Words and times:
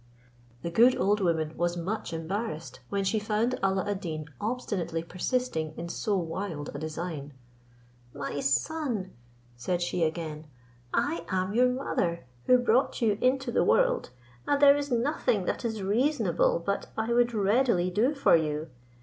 The 0.63 0.71
good 0.71 0.97
old 0.97 1.19
woman 1.19 1.55
was 1.55 1.77
much 1.77 2.11
embarrassed, 2.11 2.79
when 2.89 3.03
she 3.03 3.19
found 3.19 3.59
Alla 3.61 3.87
ad 3.87 4.01
Deen 4.01 4.29
obstinately 4.41 5.03
persisting 5.03 5.75
in 5.77 5.89
so 5.89 6.17
wild 6.17 6.71
a 6.73 6.79
design. 6.79 7.33
"My 8.11 8.39
son," 8.39 9.13
said 9.55 9.79
she 9.79 10.01
again, 10.03 10.47
"I 10.91 11.23
am 11.29 11.53
your 11.53 11.69
mother, 11.69 12.25
who 12.47 12.57
brought 12.57 12.99
you 12.99 13.19
into 13.21 13.51
the 13.51 13.63
world, 13.63 14.09
and 14.47 14.59
there 14.59 14.75
is 14.75 14.89
nothing 14.89 15.45
that 15.45 15.63
is 15.63 15.83
reasonable 15.83 16.57
but 16.57 16.87
I 16.97 17.13
would 17.13 17.31
readily 17.35 17.91
do 17.91 18.15
for 18.15 18.35
you. 18.35 18.69